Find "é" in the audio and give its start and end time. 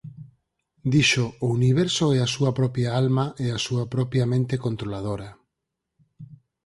2.17-2.19